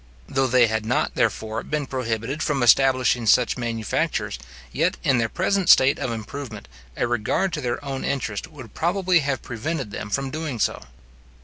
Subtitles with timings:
[0.27, 4.39] Though they had not, therefore, been prohibited from establishing such manufactures,
[4.71, 9.19] yet, in their present state of improvement, a regard to their own interest would probably
[9.19, 10.81] have prevented them from doing so.